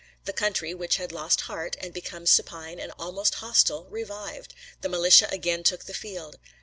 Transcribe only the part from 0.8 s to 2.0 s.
had lost heart, and